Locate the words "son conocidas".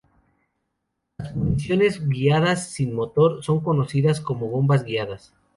3.43-4.19